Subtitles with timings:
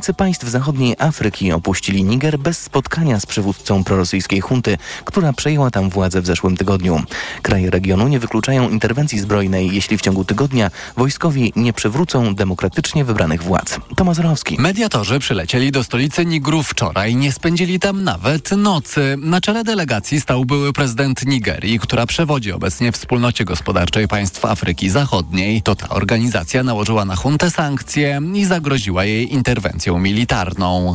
[0.00, 5.90] Przywódcy państw zachodniej Afryki opuścili Niger bez spotkania z przywódcą prorosyjskiej hunty, która przejęła tam
[5.90, 7.02] władzę w zeszłym tygodniu.
[7.42, 13.42] Kraje regionu nie wykluczają interwencji zbrojnej, jeśli w ciągu tygodnia wojskowi nie przywrócą demokratycznie wybranych
[13.42, 13.80] władz.
[13.96, 14.56] Tomasz Rowski.
[14.58, 19.16] Mediatorzy przylecieli do stolicy Nigru wczoraj, nie spędzili tam nawet nocy.
[19.18, 25.62] Na czele delegacji stał były prezydent Nigerii, która przewodzi obecnie wspólnocie gospodarczej państw Afryki Zachodniej.
[25.62, 30.94] To ta organizacja nałożyła na huntę sankcje i zagroziła jej interwencją militarną.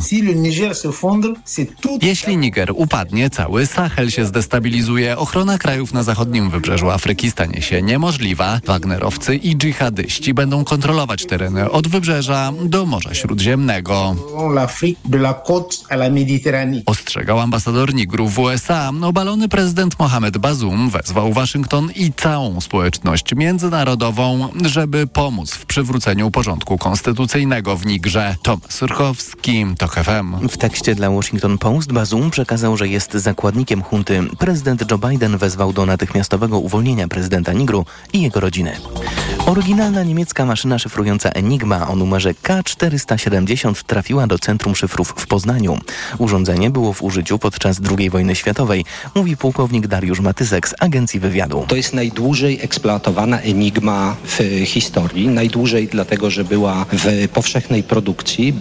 [2.02, 5.18] Jeśli Niger upadnie, cały Sahel się zdestabilizuje.
[5.18, 8.60] Ochrona krajów na zachodnim wybrzeżu Afryki stanie się niemożliwa.
[8.66, 14.16] Wagnerowcy i dżihadyści będą kontrolować tereny od wybrzeża do Morza Śródziemnego.
[16.86, 18.90] Ostrzegał ambasador Nigru w USA.
[19.02, 26.78] Obalony prezydent Mohamed Bazoum wezwał Waszyngton i całą społeczność międzynarodową, żeby pomóc w przywróceniu porządku
[26.78, 28.36] konstytucyjnego w Nigrze.
[28.42, 30.48] Tom Surchowski, TOK FM.
[30.48, 34.20] W tekście dla Washington Post Bazoum przekazał, że jest zakładnikiem hunty.
[34.38, 38.76] Prezydent Joe Biden wezwał do natychmiastowego uwolnienia prezydenta Nigru i jego rodziny.
[39.46, 45.78] Oryginalna niemiecka maszyna szyfrująca Enigma o numerze K470 trafiła do Centrum Szyfrów w Poznaniu.
[46.18, 51.64] Urządzenie było w użyciu podczas II wojny światowej, mówi pułkownik Dariusz Matysek z Agencji Wywiadu.
[51.68, 55.28] To jest najdłużej eksploatowana Enigma w historii.
[55.28, 58.54] Najdłużej dlatego, że była w powszechnej produkcji,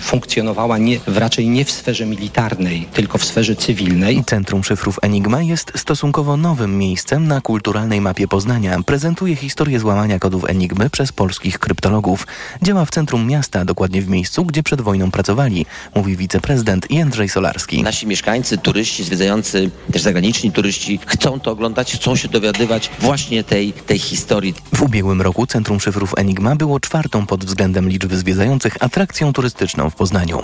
[0.00, 4.24] funkcjonowała nie, raczej nie w sferze militarnej, tylko w sferze cywilnej.
[4.24, 8.82] Centrum Szyfrów Enigma jest stosunkowo nowym miejscem na kulturalnej mapie Poznania.
[8.86, 12.26] Prezentuje historię złamania kodów Enigmy przez polskich kryptologów.
[12.62, 17.82] Działa w centrum miasta, dokładnie w miejscu, gdzie przed wojną pracowali, mówi wiceprezydent Jędrzej Solarski.
[17.82, 23.72] Nasi mieszkańcy, turyści, zwiedzający, też zagraniczni turyści chcą to oglądać, chcą się dowiadywać właśnie tej,
[23.72, 24.54] tej historii.
[24.74, 29.94] W ubiegłym roku Centrum Szyfrów Enigma było czwartą pod względem liczby zwiedzających atrakcją turystyczną w
[29.94, 30.42] Poznaniu.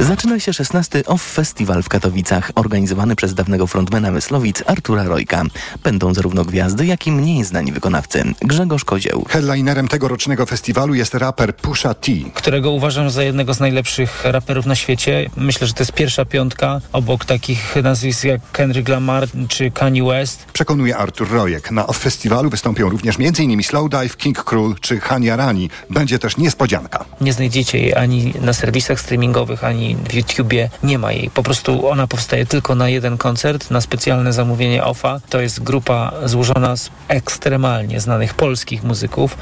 [0.00, 5.42] Zaczyna się 16 OFF Festiwal w Katowicach, organizowany przez dawnego frontmana Myslowic Artura Rojka.
[5.82, 8.24] Będą zarówno gwiazdy, jak i mniej znani wykonawcy.
[8.40, 9.24] Grzegorz Kozieł.
[9.28, 12.12] Headlinerem tegorocznego festiwalu jest raper Pusha T.
[12.34, 15.30] Którego uważam za jednego z najlepszych raperów na świecie.
[15.36, 20.44] Myślę, że to jest pierwsza piątka obok takich nazwisk jak Kendrick Lamar czy Kanye West.
[20.52, 21.70] Przekonuje Artur Rojek.
[21.70, 23.62] Na Festiwalu wystąpią również m.in.
[23.62, 25.70] Slowdive, King Król czy Hania Rani.
[25.90, 27.04] Będzie też niespodzianka.
[27.20, 30.70] Nie znajdziecie jej ani na serwisach streamingowych, ani w YouTubie.
[30.82, 31.30] Nie ma jej.
[31.30, 35.20] Po prostu ona powstaje tylko na jeden koncert, na specjalne zamówienie OFA.
[35.28, 38.95] To jest grupa złożona z ekstremalnie znanych polskich muzyków.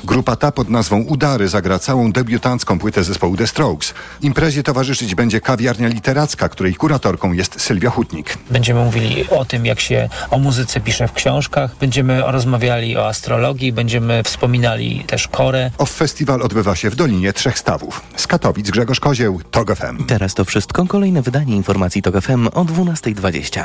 [0.05, 3.95] Grupa ta pod nazwą Udary zagra całą debiutancką płytę zespołu The Strokes.
[4.23, 8.39] Imprezie towarzyszyć będzie kawiarnia literacka, której kuratorką jest Sylwia Hutnik.
[8.51, 11.77] Będziemy mówili o tym, jak się o muzyce pisze w książkach.
[11.81, 15.71] Będziemy rozmawiali o astrologii, będziemy wspominali też korę.
[15.79, 18.03] OFF Festiwal odbywa się w Dolinie Trzech Stawów.
[18.17, 20.05] Z Katowic Grzegorz Kozieł, TOG FM.
[20.05, 20.87] Teraz to wszystko.
[20.87, 23.65] Kolejne wydanie informacji TOG FM o 12.20.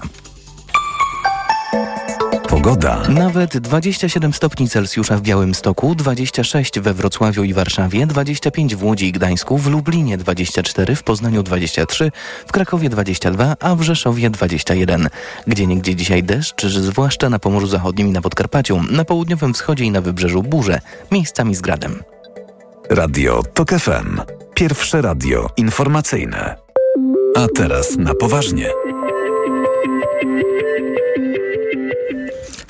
[2.49, 3.03] Pogoda.
[3.09, 9.11] Nawet 27 stopni Celsjusza w Białymstoku, 26 we Wrocławiu i Warszawie, 25 w Łodzi i
[9.11, 12.11] Gdańsku, w Lublinie 24, w Poznaniu 23,
[12.47, 15.09] w Krakowie 22, a w Rzeszowie 21.
[15.47, 19.91] Gdzie niegdzie dzisiaj deszcz, zwłaszcza na Pomorzu Zachodnim i na Podkarpaciu, na południowym wschodzie i
[19.91, 20.81] na wybrzeżu burze,
[21.11, 22.03] miejscami z gradem.
[22.89, 24.21] Radio TOK FM.
[24.53, 26.55] Pierwsze radio informacyjne.
[27.35, 28.69] A teraz na poważnie.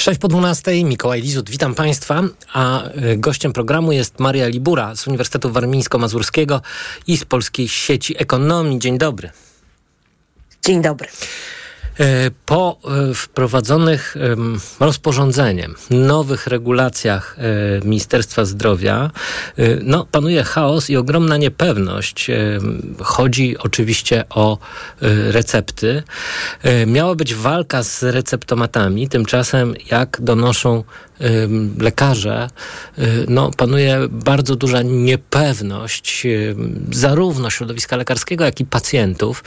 [0.09, 5.08] 6 po 12, Mikołaj Lizut, witam Państwa, a y, gościem programu jest Maria Libura z
[5.08, 6.62] Uniwersytetu Warmińsko-Mazurskiego
[7.08, 8.80] i z Polskiej Sieci Ekonomii.
[8.80, 9.30] Dzień dobry.
[10.66, 11.08] Dzień dobry.
[12.46, 12.78] Po
[13.16, 14.16] wprowadzonych
[14.80, 17.38] rozporządzeniem, nowych regulacjach
[17.84, 19.12] Ministerstwa Zdrowia,
[19.84, 22.32] no, panuje chaos i ogromna niepewność.
[23.02, 24.58] Chodzi oczywiście o
[25.30, 26.04] recepty.
[26.88, 30.84] Miała być walka z receptomatami, tymczasem, jak donoszą
[31.80, 32.50] lekarze,
[33.28, 36.28] no, panuje bardzo duża niepewność
[36.91, 39.44] zarówno środowiska lekarskiego, jak i pacjentów.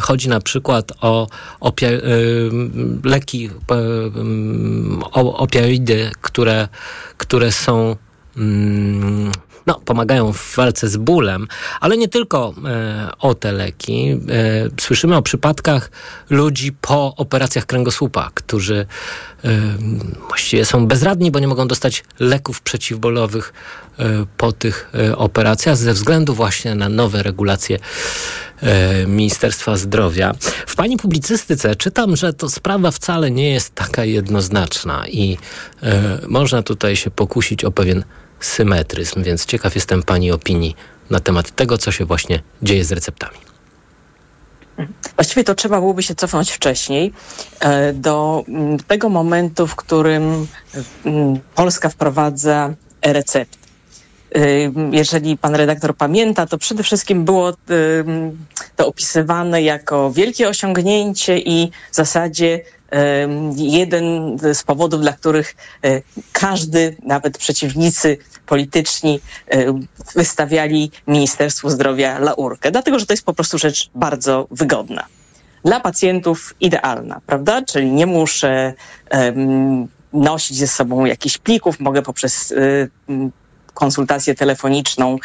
[0.00, 1.28] Chodzi na przykład o
[1.60, 2.00] opia-
[3.04, 3.50] leki,
[5.14, 6.68] opioidy, które,
[7.16, 7.96] które są
[9.66, 11.48] no, pomagają w walce z bólem,
[11.80, 14.10] ale nie tylko e, o te leki.
[14.10, 14.18] E,
[14.80, 15.90] słyszymy o przypadkach
[16.30, 18.86] ludzi po operacjach kręgosłupa, którzy
[19.44, 19.50] e,
[20.28, 23.52] właściwie są bezradni, bo nie mogą dostać leków przeciwbólowych
[24.36, 27.78] po tych operacjach ze względu właśnie na nowe regulacje
[29.06, 30.34] Ministerstwa Zdrowia.
[30.66, 35.38] W pani publicystyce czytam, że to sprawa wcale nie jest taka jednoznaczna i
[36.28, 38.04] można tutaj się pokusić o pewien
[38.42, 40.76] symetryzm, więc ciekaw jestem Pani opinii
[41.10, 43.38] na temat tego, co się właśnie dzieje z receptami.
[45.16, 47.12] Właściwie to trzeba byłoby się cofnąć wcześniej
[47.60, 50.46] e, do mm, tego momentu, w którym
[51.04, 53.58] mm, Polska wprowadza recept.
[54.34, 54.40] E,
[54.92, 57.54] jeżeli pan redaktor pamięta, to przede wszystkim było e,
[58.76, 62.60] to opisywane jako wielkie osiągnięcie i w zasadzie
[63.56, 65.54] jeden z powodów, dla których
[66.32, 69.20] każdy, nawet przeciwnicy polityczni
[70.14, 75.06] wystawiali Ministerstwu Zdrowia laurkę, dlatego że to jest po prostu rzecz bardzo wygodna.
[75.64, 77.62] Dla pacjentów idealna, prawda?
[77.62, 78.74] Czyli nie muszę
[80.12, 82.54] nosić ze sobą jakichś plików, mogę poprzez
[83.08, 83.32] um,
[83.74, 85.18] konsultację telefoniczną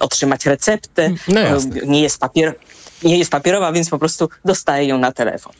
[0.00, 1.10] otrzymać receptę.
[1.28, 1.40] No
[1.86, 2.54] nie jest papier
[3.02, 5.52] nie jest papierowa, więc po prostu dostaję ją na telefon.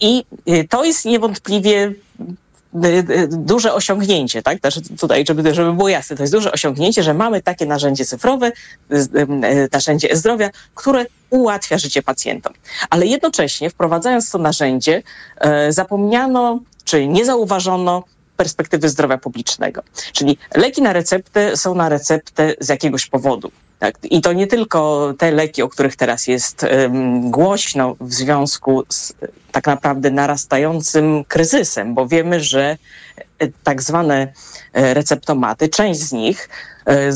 [0.00, 0.24] I
[0.68, 1.92] to jest niewątpliwie
[2.74, 4.58] Y, y, duże osiągnięcie, tak?
[5.00, 8.52] Tutaj, żeby, żeby było jasne, to jest duże osiągnięcie, że mamy takie narzędzie cyfrowe,
[8.92, 12.52] y, narzędzie e-zdrowia, które ułatwia życie pacjentom.
[12.90, 15.02] Ale jednocześnie wprowadzając to narzędzie,
[15.68, 18.04] zapomniano, czy nie zauważono
[18.40, 19.82] perspektywy zdrowia publicznego.
[20.12, 23.50] Czyli leki na receptę są na receptę z jakiegoś powodu.
[23.78, 23.94] Tak?
[24.02, 29.12] I to nie tylko te leki, o których teraz jest um, głośno w związku z
[29.52, 32.76] tak naprawdę narastającym kryzysem, bo wiemy, że
[33.38, 34.32] e, tak zwane
[34.72, 36.48] e, receptomaty, część z nich,
[36.86, 37.10] e,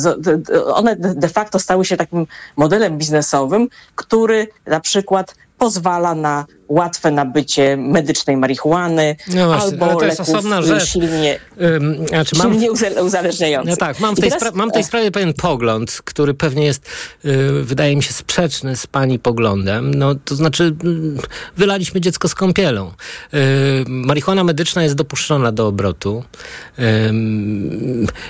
[0.75, 2.26] one de facto stały się takim
[2.56, 9.96] modelem biznesowym, który na przykład pozwala na łatwe nabycie medycznej marihuany no właśnie, albo ale
[9.96, 10.88] to jest leków osobna rzecz.
[10.88, 12.72] silnie, um, znaczy mam, silnie
[13.02, 13.70] uzależniających.
[13.70, 14.55] No tak, mam w, tej teraz...
[14.55, 16.90] mam tej sprawie pewien pogląd, który pewnie jest,
[17.25, 19.94] yy, wydaje mi się, sprzeczny z pani poglądem.
[19.94, 21.16] No to znaczy, yy,
[21.56, 22.93] wylaliśmy dziecko z kąpielą.
[23.32, 23.40] Yy,
[23.87, 26.25] marihuana medyczna jest dopuszczona do obrotu.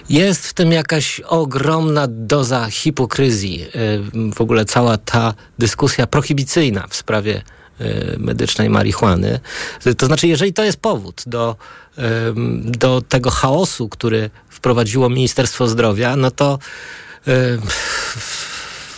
[0.08, 3.66] jest w tym jakaś ogromna doza hipokryzji.
[4.34, 7.23] w ogóle cała ta dyskusja prohibicyjna w sprawie
[7.80, 9.40] Y, medycznej marihuany.
[9.98, 11.56] To znaczy, jeżeli to jest powód do,
[12.64, 16.58] do tego chaosu, który wprowadziło Ministerstwo Zdrowia, no to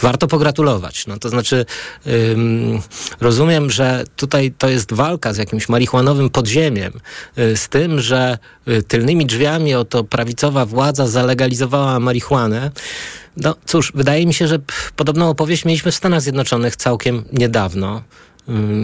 [0.03, 1.07] warto pogratulować.
[1.07, 1.67] No to znaczy,
[3.21, 6.93] rozumiem, że tutaj to jest walka z jakimś marihuanowym podziemiem,
[7.39, 8.39] y, z tym, że
[8.69, 12.71] y, tylnymi drzwiami oto prawicowa władza zalegalizowała marihuanę.
[13.37, 14.59] No cóż, wydaje mi się, że
[14.97, 18.03] podobną opowieść mieliśmy w Stanach Zjednoczonych całkiem niedawno.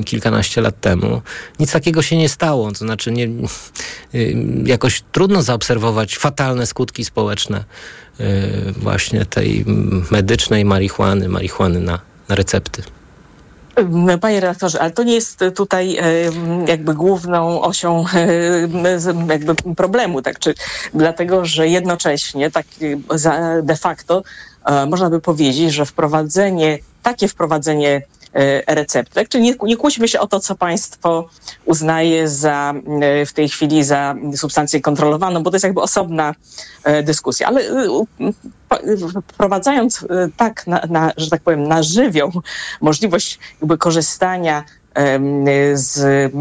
[0.05, 1.23] Kilkanaście lat temu.
[1.59, 2.73] Nic takiego się nie stało.
[2.73, 3.29] To znaczy, nie,
[4.65, 7.65] jakoś trudno zaobserwować fatalne skutki społeczne
[8.21, 8.25] y,
[8.73, 9.65] właśnie tej
[10.11, 12.83] medycznej marihuany, marihuany na, na recepty.
[14.21, 15.99] Panie redaktorze, ale to nie jest tutaj
[16.67, 18.05] jakby główną osią
[19.29, 20.39] jakby problemu, tak?
[20.39, 20.55] Czy,
[20.95, 22.67] dlatego, że jednocześnie tak
[23.63, 24.23] de facto
[24.65, 28.22] e, można by powiedzieć, że wprowadzenie, takie wprowadzenie E,
[28.67, 29.29] receptek.
[29.29, 31.29] Czyli nie, nie kłóćmy się o to, co państwo
[31.65, 36.35] uznaje za e, w tej chwili za substancję kontrolowaną, bo to jest jakby osobna
[36.85, 37.47] e, dyskusja.
[37.47, 37.63] Ale
[39.33, 40.07] wprowadzając
[40.37, 42.31] tak, na, na, że tak powiem, na żywioł
[42.81, 44.65] możliwość jakby korzystania
[45.75, 46.33] z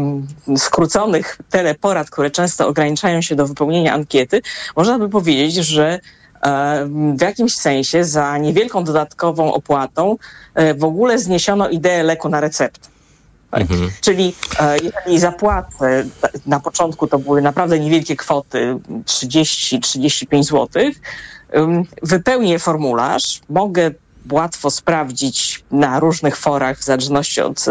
[0.56, 4.42] skróconych teleporad, które często ograniczają się do wypełnienia ankiety,
[4.76, 6.00] można by powiedzieć, że
[7.14, 10.16] w jakimś sensie za niewielką dodatkową opłatą
[10.54, 12.88] e, w ogóle zniesiono ideę leku na receptę.
[13.50, 13.60] Tak?
[13.60, 13.90] Mhm.
[14.00, 16.04] Czyli e, jeżeli zapłacę,
[16.46, 20.68] na początku to były naprawdę niewielkie kwoty, 30-35 zł,
[22.02, 23.90] wypełnię formularz, mogę
[24.30, 27.64] łatwo sprawdzić na różnych forach, w zależności od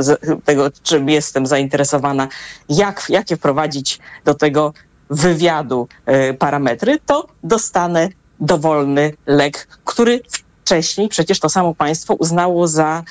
[0.46, 2.28] tego, czym jestem zainteresowana,
[2.70, 4.74] jak, jakie wprowadzić do tego
[5.10, 8.10] wywiadu e, parametry, to dostanę
[8.42, 10.22] dowolny lek, który
[10.64, 13.04] wcześniej przecież to samo państwo uznało za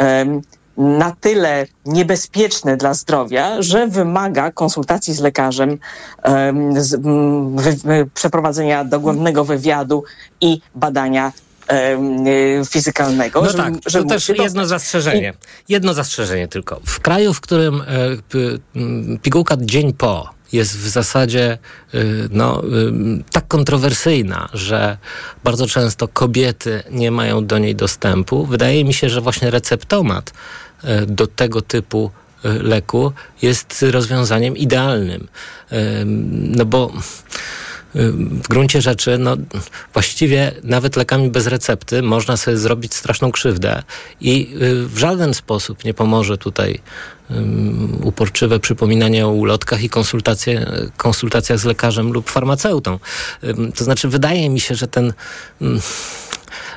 [0.00, 0.40] um,
[0.76, 5.78] na tyle niebezpieczny dla zdrowia, że wymaga konsultacji z lekarzem,
[6.24, 10.04] um, z, um, wy, przeprowadzenia dogłębnego wywiadu
[10.40, 11.32] i badania
[12.70, 13.42] fizykalnego.
[13.42, 15.34] No tak, żeby to też jedno zastrzeżenie.
[15.68, 16.80] Jedno zastrzeżenie tylko.
[16.86, 21.58] W kraju, w którym e, pigułka dzień po jest w zasadzie
[21.94, 22.68] y, no, y,
[23.32, 24.98] tak kontrowersyjna, że
[25.44, 28.46] bardzo często kobiety nie mają do niej dostępu.
[28.46, 30.32] Wydaje mi się, że właśnie receptomat
[30.84, 32.10] y, do tego typu
[32.44, 33.12] leku
[33.42, 35.28] jest rozwiązaniem idealnym.
[36.30, 36.92] No bo
[37.94, 39.36] w gruncie rzeczy, no,
[39.92, 43.82] właściwie nawet lekami bez recepty można sobie zrobić straszną krzywdę
[44.20, 44.54] i
[44.86, 46.80] w żaden sposób nie pomoże tutaj
[48.02, 50.66] uporczywe przypominanie o ulotkach i konsultacje,
[50.96, 52.98] konsultacja z lekarzem lub farmaceutą.
[53.74, 55.12] To znaczy, wydaje mi się, że ten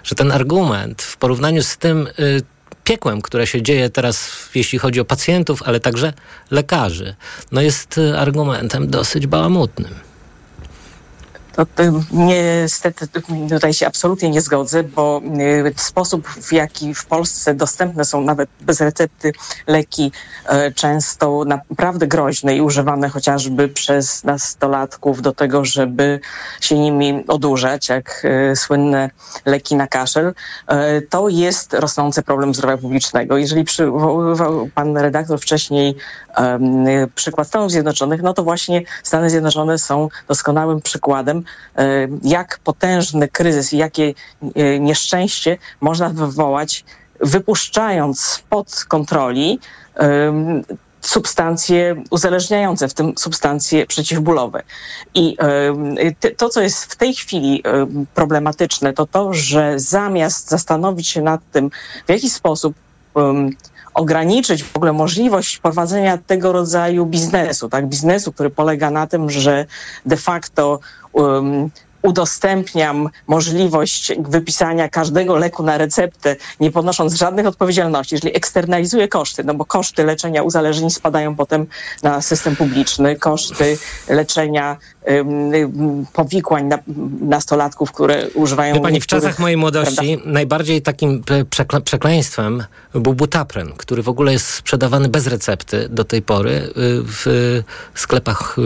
[0.03, 2.41] że ten argument w porównaniu z tym y,
[2.83, 6.13] piekłem, które się dzieje teraz, jeśli chodzi o pacjentów, ale także
[6.51, 7.15] lekarzy,
[7.51, 10.10] no jest y, argumentem dosyć bałamutnym.
[11.55, 13.07] To, to niestety
[13.49, 15.21] tutaj się absolutnie nie zgodzę, bo
[15.67, 19.31] y, sposób, w jaki w Polsce dostępne są nawet bez recepty
[19.67, 20.11] leki,
[20.45, 26.19] y, często naprawdę groźne i używane chociażby przez nastolatków do tego, żeby
[26.61, 29.09] się nimi odurzać, jak y, słynne
[29.45, 30.33] leki na kaszel,
[31.09, 33.37] to jest rosnący problem zdrowia publicznego.
[33.37, 35.95] Jeżeli przywoływał pan redaktor wcześniej
[37.15, 41.40] przykład Stanów Zjednoczonych, no to właśnie Stany Zjednoczone są doskonałym przykładem
[41.77, 44.13] E, jak potężny kryzys i jakie
[44.55, 46.85] e, nieszczęście można wywołać,
[47.19, 49.59] wypuszczając spod kontroli
[51.01, 54.63] substancje uzależniające, w tym substancje przeciwbólowe.
[55.13, 55.37] I
[56.37, 57.63] to, co jest w tej chwili
[58.15, 61.69] problematyczne, to to, że zamiast zastanowić się nad tym,
[62.07, 62.73] w jaki sposób
[63.93, 69.65] ograniczyć w ogóle możliwość prowadzenia tego rodzaju biznesu, tak, biznesu, który polega na tym, że
[70.05, 70.79] de facto
[71.15, 79.43] um, udostępniam możliwość wypisania każdego leku na receptę, nie ponosząc żadnych odpowiedzialności, jeżeli eksternalizuję koszty,
[79.43, 81.67] no bo koszty leczenia uzależnień spadają potem
[82.03, 83.77] na system publiczny, koszty
[84.09, 84.77] leczenia
[86.13, 86.79] powikłań na,
[87.21, 88.75] nastolatków, które używają...
[88.75, 90.31] Wie pani, w czasach mojej młodości prawda?
[90.31, 96.21] najbardziej takim przekle, przekleństwem był butapren, który w ogóle jest sprzedawany bez recepty do tej
[96.21, 96.71] pory y,
[97.03, 97.25] w
[97.95, 98.61] sklepach y,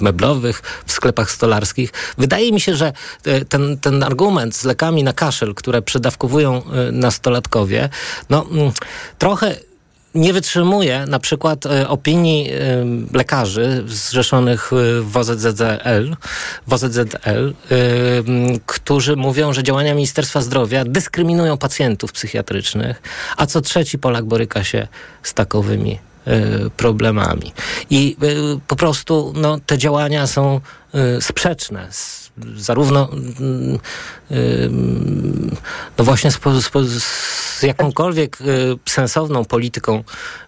[0.00, 1.92] meblowych, w sklepach stolarskich.
[2.18, 2.92] Wydaje mi się, że
[3.26, 6.62] y, ten, ten argument z lekami na kaszel, które przedawkowują
[6.92, 7.88] nastolatkowie,
[8.30, 8.72] no mm,
[9.18, 9.56] trochę
[10.14, 12.56] nie wytrzymuje na przykład e, opinii e,
[13.12, 14.70] lekarzy zrzeszonych
[15.02, 16.16] w OZZL,
[16.66, 17.54] w OZZL
[18.66, 23.02] którzy mówią, że działania Ministerstwa Zdrowia dyskryminują pacjentów psychiatrycznych,
[23.36, 24.88] a co trzeci Polak boryka się
[25.22, 27.52] z takowymi e, problemami.
[27.90, 28.16] I
[28.66, 30.60] po prostu no, te działania są
[31.20, 32.21] sprzeczne z
[32.56, 33.78] zarówno mm,
[35.98, 38.44] no właśnie z, z, z jakąkolwiek y,
[38.88, 40.04] sensowną polityką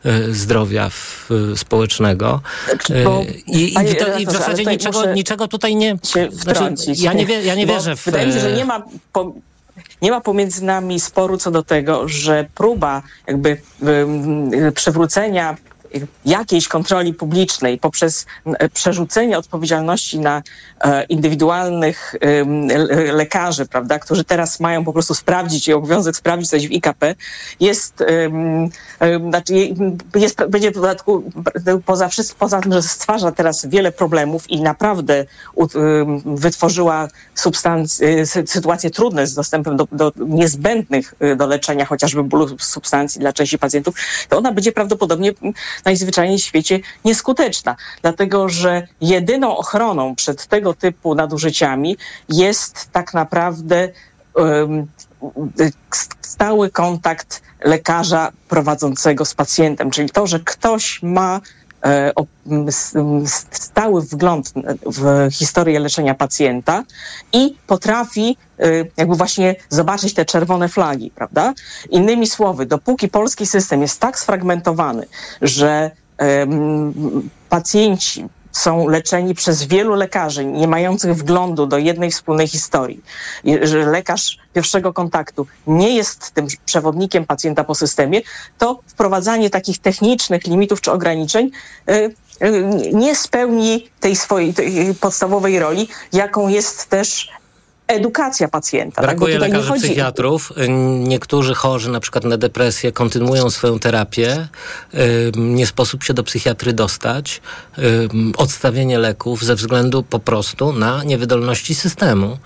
[0.07, 2.41] y, zdrowia w, społecznego.
[3.05, 5.97] Bo, I, i, to, i w zasadzie niczego, niczego tutaj nie...
[6.31, 8.05] Znaczy, ja nie, wie, ja nie wierzę w...
[8.05, 8.83] Wydaje mi się, że nie ma...
[9.13, 9.35] Po,
[10.03, 13.61] nie ma pomiędzy nami sporu co do tego, że próba jakby
[14.75, 15.57] przywrócenia
[16.25, 20.43] jakiejś kontroli publicznej poprzez e, przerzucenie odpowiedzialności na
[20.81, 22.15] e, indywidualnych
[23.13, 27.15] lekarzy, prawda, którzy teraz mają po prostu sprawdzić i obowiązek sprawdzić coś w IKP,
[27.61, 28.05] jest,
[29.29, 29.55] znaczy
[30.15, 31.23] jest będzie w dodatku
[31.87, 32.09] poza,
[32.39, 35.25] poza tym, że stwarza teraz wiele problemów i naprawdę
[36.25, 43.21] wytworzyła substancje, sytuacje trudne z dostępem do, do niezbędnych e, do leczenia chociażby bólu substancji
[43.21, 43.95] dla części pacjentów,
[44.29, 45.33] to ona będzie prawdopodobnie
[45.85, 51.97] najzwyczajniej w świecie nieskuteczna, dlatego że jedyną ochroną przed tego typu nadużyciami
[52.29, 53.89] jest tak naprawdę
[56.21, 61.41] stały kontakt lekarza prowadzącego z pacjentem, czyli to, że ktoś ma
[63.51, 64.53] stały wgląd
[64.87, 66.85] w historię leczenia pacjenta
[67.33, 68.65] i potrafi e,
[68.97, 71.55] jakby właśnie zobaczyć te czerwone flagi, prawda?
[71.91, 75.07] Innymi słowy, dopóki polski system jest tak sfragmentowany,
[75.43, 75.91] że
[77.49, 83.03] pacjenci są leczeni przez wielu lekarzy, nie mających wglądu do jednej wspólnej historii.
[83.63, 88.21] Że lekarz pierwszego kontaktu nie jest tym przewodnikiem pacjenta po systemie,
[88.59, 91.51] to wprowadzanie takich technicznych limitów czy ograniczeń
[91.89, 92.51] e, e,
[92.93, 97.31] nie spełni tej swojej tej podstawowej roli, jaką jest też
[97.89, 99.03] edukacja pacjenta.
[99.03, 99.05] Tak?
[99.05, 99.49] Brakuje tak?
[99.49, 99.83] lekarzy chodzi...
[99.83, 100.53] psychiatrów.
[100.99, 104.49] Niektórzy chorzy na przykład na depresję kontynuują swoją terapię.
[105.37, 107.41] Nie sposób się do psychiatry dostać.
[108.37, 112.39] Odstawienie leków ze względu po prostu na niewydolności systemu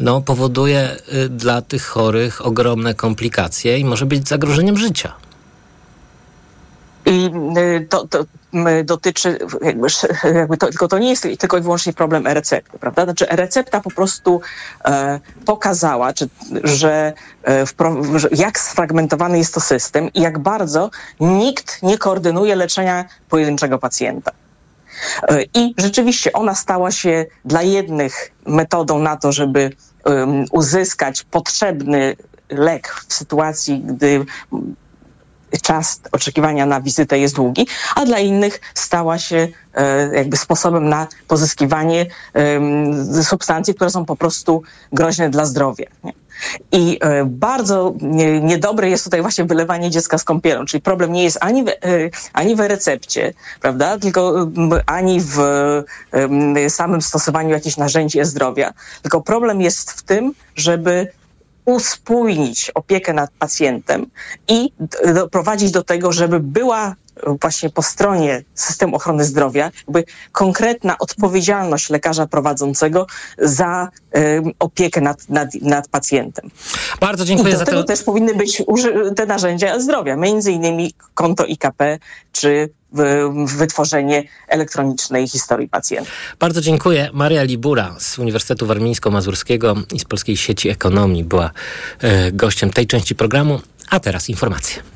[0.00, 5.12] no, powoduje y, dla tych chorych ogromne komplikacje i może być zagrożeniem życia.
[7.06, 8.24] I y, to, to
[8.84, 9.38] dotyczy,
[10.34, 13.04] jakby to, tylko to nie jest tylko i wyłącznie problem e-recepty, prawda?
[13.04, 14.40] Znaczy e-recepta po prostu
[14.84, 16.28] e, pokazała, czy,
[16.64, 17.12] że,
[17.46, 17.64] e,
[18.16, 24.30] że jak sfragmentowany jest to system i jak bardzo nikt nie koordynuje leczenia pojedynczego pacjenta.
[25.28, 29.70] E, I rzeczywiście ona stała się dla jednych metodą na to, żeby
[30.50, 32.16] uzyskać potrzebny
[32.48, 34.24] lek w sytuacji, gdy
[35.62, 41.06] czas oczekiwania na wizytę jest długi, a dla innych stała się e, jakby sposobem na
[41.28, 42.06] pozyskiwanie
[43.22, 45.86] substancji, które są po prostu groźne dla zdrowia.
[46.04, 46.12] Nie?
[46.72, 51.24] I e, bardzo nie, niedobre jest tutaj właśnie wylewanie dziecka z kąpielą, czyli problem nie
[51.24, 51.72] jest ani w, e,
[52.32, 54.46] ani w recepcie, prawda, tylko
[54.86, 55.38] ani w
[56.68, 61.08] samym stosowaniu jakichś narzędzi zdrowia, tylko problem jest w tym, żeby
[61.64, 64.06] uspójnić opiekę nad pacjentem
[64.48, 64.72] i
[65.14, 66.96] doprowadzić do tego, żeby była
[67.40, 73.06] właśnie po stronie systemu ochrony zdrowia jakby konkretna odpowiedzialność lekarza prowadzącego
[73.38, 73.88] za
[74.58, 76.50] opiekę nad, nad, nad pacjentem.
[77.00, 77.84] Bardzo I dziękuję do za tego to.
[77.84, 78.62] też powinny być
[79.16, 81.98] te narzędzia zdrowia, między innymi konto IKP
[82.32, 82.70] czy
[83.46, 86.10] wytworzenie elektronicznej historii pacjenta.
[86.38, 87.10] Bardzo dziękuję.
[87.12, 91.50] Maria Libura z Uniwersytetu Warmińsko-Mazurskiego i z Polskiej Sieci Ekonomii była
[92.00, 93.60] e, gościem tej części programu.
[93.90, 94.93] A teraz informacje.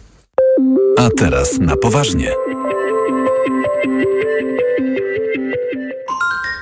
[0.99, 2.33] A teraz na poważnie.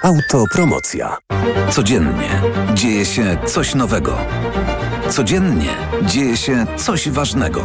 [0.02, 1.16] Autopromocja.
[1.70, 2.42] Codziennie
[2.74, 4.18] dzieje się coś nowego.
[5.08, 5.70] Codziennie
[6.02, 7.64] dzieje się coś ważnego.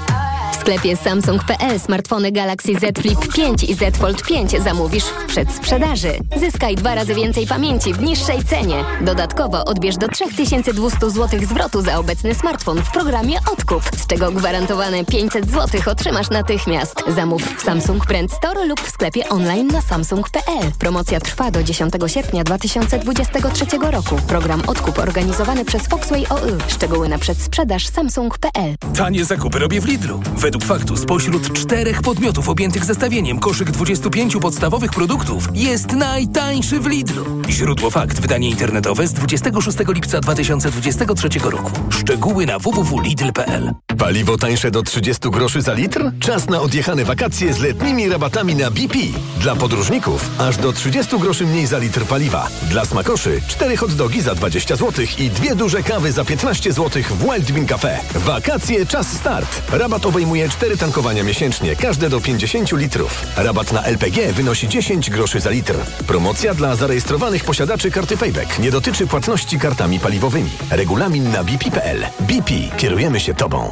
[0.61, 6.13] Sklepie Samsung.pl smartfony Galaxy Z Flip 5 i Z Fold 5 zamówisz w przedsprzedaży.
[6.37, 8.83] Zyskaj dwa razy więcej pamięci w niższej cenie.
[9.01, 15.05] Dodatkowo odbierz do 3200 zł zwrotu za obecny smartfon w programie Odkup, z czego gwarantowane
[15.05, 17.03] 500 zł otrzymasz natychmiast.
[17.07, 20.71] Zamów w Samsung Brand Store lub w sklepie online na samsung.pl.
[20.79, 24.15] Promocja trwa do 10 sierpnia 2023 roku.
[24.27, 26.57] Program Odkup organizowany przez Foxway OY.
[26.67, 28.75] Szczegóły na przedsprzedaż samsung.pl.
[28.97, 30.21] Tanie zakupy robię w Lidlu.
[30.51, 37.25] Według faktu spośród czterech podmiotów objętych zestawieniem koszyk 25 podstawowych produktów jest najtańszy w Lidlu.
[37.49, 41.71] Źródło fakt wydanie internetowe z 26 lipca 2023 roku.
[41.89, 46.11] Szczegóły na www.lidl.pl Paliwo tańsze do 30 groszy za litr?
[46.19, 48.97] Czas na odjechane wakacje z letnimi rabatami na BP.
[49.37, 52.47] Dla podróżników aż do 30 groszy mniej za litr paliwa.
[52.69, 57.03] Dla smakoszy 4 hot dogi za 20 zł i dwie duże kawy za 15 zł
[57.03, 57.99] w Wild Bean Cafe.
[58.15, 59.61] Wakacje czas start.
[59.71, 63.25] Rabat obejmuje 4 tankowania miesięcznie, każde do 50 litrów.
[63.35, 65.75] Rabat na LPG wynosi 10 groszy za litr.
[66.07, 68.59] Promocja dla zarejestrowanych posiadaczy karty Payback.
[68.59, 70.49] Nie dotyczy płatności kartami paliwowymi.
[70.69, 72.05] Regulamin na bp.pl.
[72.19, 72.53] BP.
[72.77, 73.71] Kierujemy się Tobą.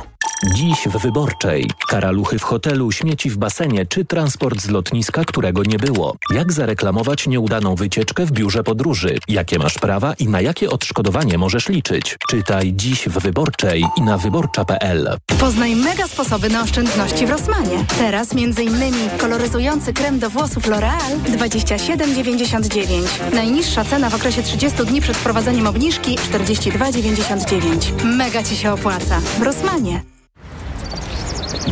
[0.55, 1.69] Dziś w Wyborczej.
[1.87, 6.15] Karaluchy w hotelu, śmieci w basenie czy transport z lotniska, którego nie było.
[6.33, 9.17] Jak zareklamować nieudaną wycieczkę w biurze podróży?
[9.27, 12.17] Jakie masz prawa i na jakie odszkodowanie możesz liczyć?
[12.29, 15.17] Czytaj dziś w Wyborczej i na wyborcza.pl.
[15.39, 17.85] Poznaj mega sposoby na oszczędności w Rosmanie.
[17.97, 19.09] Teraz m.in.
[19.17, 23.33] koloryzujący krem do włosów L'Oreal 27,99.
[23.33, 28.03] Najniższa cena w okresie 30 dni przed wprowadzeniem obniżki 42,99.
[28.03, 29.19] Mega Ci się opłaca.
[29.39, 30.18] W Rosmanie.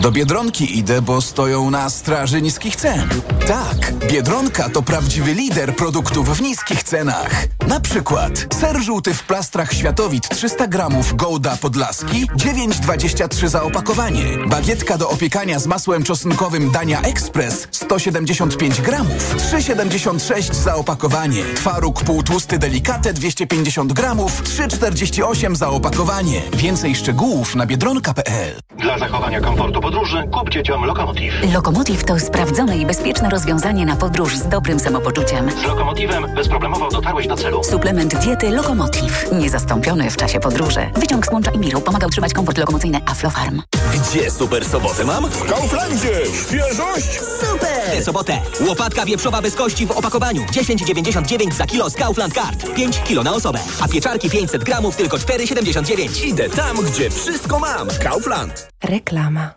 [0.02, 3.10] Do Biedronki idę, bo stoją na straży niskich cen.
[3.48, 7.46] Tak, Biedronka to prawdziwy lider produktów w niskich cenach.
[7.68, 14.24] Na przykład ser żółty w plastrach Światowit 300 gramów Golda Podlaski 9,23 za opakowanie.
[14.48, 21.44] Bagietka do opiekania z masłem czosnkowym Dania Express 175 gramów 3,76 za opakowanie.
[21.56, 26.42] Twaróg półtłusty Delikate 250 gramów 3,48 za opakowanie.
[26.54, 31.34] Więcej szczegółów na biedronka.pl Dla zachowania komfortu podróży kup dzieciom Lokomotiv.
[31.54, 35.52] Lokomotiv to sprawdzone i bezpieczne rozwiązanie na podróż z dobrym samopoczuciem.
[35.52, 37.63] Z Lokomotivem bezproblemowo dotarłeś do celu.
[37.63, 39.32] Suplement diety Lokomotiv.
[39.32, 40.80] Niezastąpiony w czasie podróży.
[40.95, 43.62] Wyciąg z kłącza i miru pomaga utrzymać komfort lokomocyjny Aflofarm.
[43.93, 45.26] Gdzie super sobotę mam?
[45.30, 46.21] W Kauflandzie!
[46.47, 47.19] Świeżość!
[47.19, 47.91] Super!
[47.91, 52.73] Tę sobotę łopatka wieprzowa bez kości w opakowaniu 10,99 za kilo z Kaufland Card.
[52.76, 53.60] 5 kilo na osobę.
[53.82, 56.26] A pieczarki 500 gramów tylko 4,79.
[56.26, 57.88] Idę tam, gdzie wszystko mam.
[58.04, 58.67] Kaufland.
[58.84, 59.57] Reklama.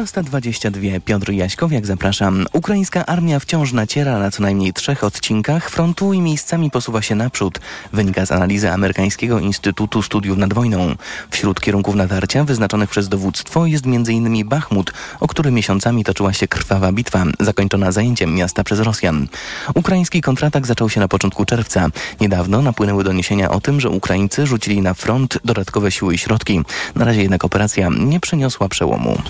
[0.00, 1.00] 12.22.
[1.00, 2.46] Piotr Jaśkowiak, zapraszam.
[2.52, 7.60] Ukraińska armia wciąż naciera na co najmniej trzech odcinkach frontu i miejscami posuwa się naprzód.
[7.92, 10.94] Wynika z analizy Amerykańskiego Instytutu Studiów nad Wojną.
[11.30, 14.48] Wśród kierunków natarcia wyznaczonych przez dowództwo jest m.in.
[14.48, 19.26] Bachmut, o który miesiącami toczyła się krwawa bitwa, zakończona zajęciem miasta przez Rosjan.
[19.74, 21.88] Ukraiński kontratak zaczął się na początku czerwca.
[22.20, 26.60] Niedawno napłynęły doniesienia o tym, że Ukraińcy rzucili na front dodatkowe siły i środki.
[26.94, 29.22] Na razie jednak operacja nie przyniosła przełomu.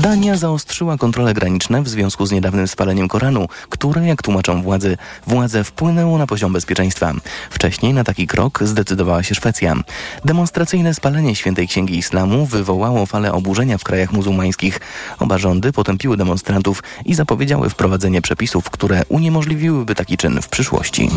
[0.00, 5.64] Dania zaostrzyła kontrole graniczne w związku z niedawnym spaleniem Koranu, które, jak tłumaczą władze, władze
[5.64, 7.12] wpłynęło na poziom bezpieczeństwa.
[7.50, 9.74] Wcześniej na taki krok zdecydowała się Szwecja.
[10.24, 14.80] Demonstracyjne spalenie Świętej Księgi Islamu wywołało falę oburzenia w krajach muzułmańskich.
[15.18, 21.10] Oba rządy potępiły demonstrantów i zapowiedziały wprowadzenie przepisów, które uniemożliwiłyby taki czyn w przyszłości.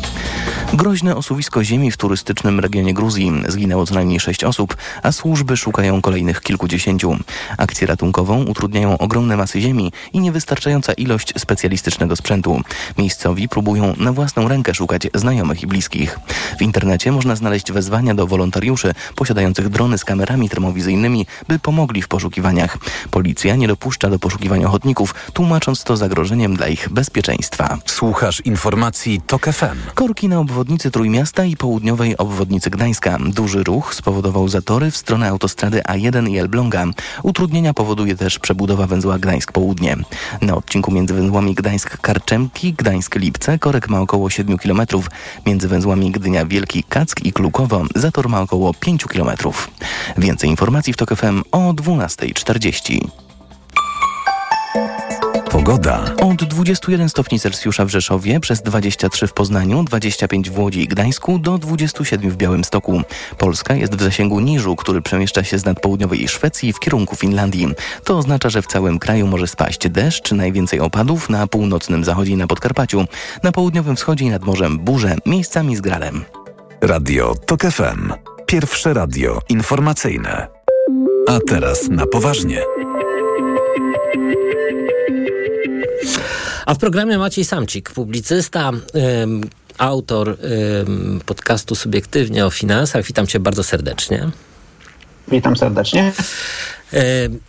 [0.73, 3.31] Groźne osuwisko ziemi w turystycznym regionie Gruzji.
[3.47, 7.17] Zginęło co najmniej sześć osób, a służby szukają kolejnych kilkudziesięciu.
[7.57, 12.61] Akcję ratunkową utrudniają ogromne masy ziemi i niewystarczająca ilość specjalistycznego sprzętu.
[12.97, 16.19] Miejscowi próbują na własną rękę szukać znajomych i bliskich.
[16.59, 22.07] W internecie można znaleźć wezwania do wolontariuszy posiadających drony z kamerami termowizyjnymi, by pomogli w
[22.07, 22.77] poszukiwaniach.
[23.11, 27.77] Policja nie dopuszcza do poszukiwań ochotników, tłumacząc to zagrożeniem dla ich bezpieczeństwa.
[27.85, 29.93] Słuchasz informacji TOK FM.
[29.93, 33.17] Korki na obwodnicy Trójmiasta i południowej obwodnicy Gdańska.
[33.25, 36.85] Duży ruch spowodował zatory w stronę autostrady A1 i Elbląga.
[37.23, 39.97] Utrudnienia powoduje też przebudowa węzła Gdańsk Południe.
[40.41, 44.81] Na odcinku między węzłami Gdańsk-Karczemki, Gdańsk-Lipce korek ma około 7 km.
[45.45, 49.29] Między węzłami Gdynia Wielki, Kack i Klukowo zator ma około 5 km.
[50.17, 53.22] Więcej informacji w TOK FM o 12.40.
[55.53, 56.15] Pogoda.
[56.21, 61.39] Od 21 stopni Celsjusza w Rzeszowie, przez 23 w Poznaniu, 25 w Łodzi i Gdańsku,
[61.39, 63.01] do 27 w Białymstoku.
[63.37, 67.67] Polska jest w zasięgu niżu, który przemieszcza się z nadpołudniowej Szwecji w kierunku Finlandii.
[68.03, 72.37] To oznacza, że w całym kraju może spaść deszcz, najwięcej opadów na północnym zachodzie i
[72.37, 73.05] na Podkarpaciu,
[73.43, 76.25] na południowym wschodzie i nad morzem burze, miejscami z gradem.
[76.81, 78.13] Radio TOK FM.
[78.45, 80.47] Pierwsze radio informacyjne.
[81.27, 82.61] A teraz na poważnie.
[86.65, 88.71] A w programie Maciej Samcik, publicysta,
[89.21, 89.41] ym,
[89.77, 90.37] autor
[90.87, 93.05] ym, podcastu Subiektywnie o finansach.
[93.05, 94.29] Witam cię bardzo serdecznie.
[95.27, 96.13] Witam serdecznie.
[96.93, 97.39] Ym,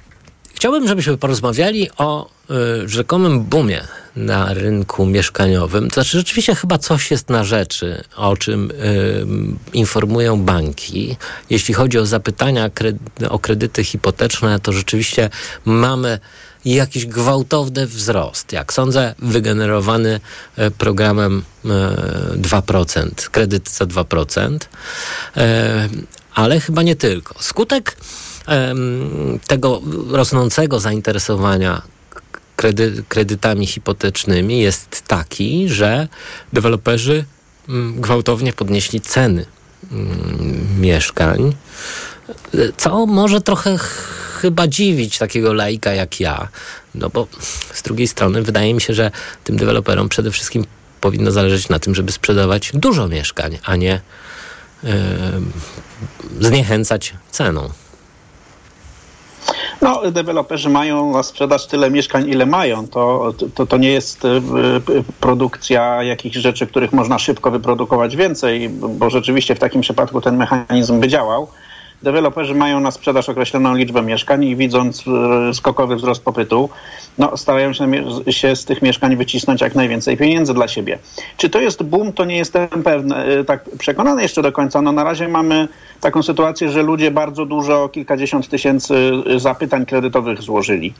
[0.54, 2.30] chciałbym, żebyśmy porozmawiali o
[2.84, 3.80] y, rzekomym boomie
[4.16, 5.88] na rynku mieszkaniowym.
[5.88, 8.74] To znaczy, rzeczywiście chyba coś jest na rzeczy, o czym y,
[9.72, 11.16] informują banki.
[11.50, 12.98] Jeśli chodzi o zapytania kredy,
[13.28, 15.30] o kredyty hipoteczne, to rzeczywiście
[15.64, 16.18] mamy
[16.64, 20.20] jakiś gwałtowny wzrost, jak sądzę, wygenerowany
[20.56, 21.42] e, programem
[22.36, 24.58] 2%, kredyt za 2%,
[25.36, 25.88] e,
[26.34, 27.34] ale chyba nie tylko.
[27.38, 27.96] Skutek
[29.46, 31.82] tego rosnącego zainteresowania
[32.56, 36.08] kredy, kredytami hipotecznymi jest taki, że
[36.52, 37.24] deweloperzy
[37.96, 39.46] gwałtownie podnieśli ceny
[40.80, 41.54] mieszkań,
[42.76, 43.78] co może trochę
[44.44, 46.48] chyba dziwić takiego laika jak ja.
[46.94, 47.26] No bo
[47.72, 49.10] z drugiej strony wydaje mi się, że
[49.44, 50.64] tym deweloperom przede wszystkim
[51.00, 54.00] powinno zależeć na tym, żeby sprzedawać dużo mieszkań, a nie
[54.82, 54.90] yy,
[56.40, 57.70] zniechęcać ceną.
[59.82, 62.88] No, deweloperzy mają na sprzedaż tyle mieszkań, ile mają.
[62.88, 64.40] To, to, to nie jest y,
[65.20, 71.00] produkcja jakichś rzeczy, których można szybko wyprodukować więcej, bo rzeczywiście w takim przypadku ten mechanizm
[71.00, 71.48] by działał
[72.04, 75.04] deweloperzy mają na sprzedaż określoną liczbę mieszkań i widząc
[75.48, 76.70] e, skokowy wzrost popytu,
[77.18, 77.86] no, starają się,
[78.30, 80.98] się z tych mieszkań wycisnąć jak najwięcej pieniędzy dla siebie.
[81.36, 84.82] Czy to jest boom, to nie jestem pewny, e, tak przekonany jeszcze do końca.
[84.82, 85.68] No, na razie mamy
[86.04, 90.94] taką sytuację, że ludzie bardzo dużo, kilkadziesiąt tysięcy e, zapytań kredytowych złożyli.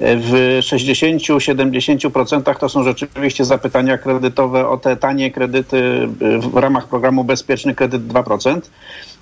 [0.00, 6.08] W 60-70% to są rzeczywiście zapytania kredytowe o te tanie kredyty
[6.40, 8.60] w ramach programu Bezpieczny Kredyt 2%.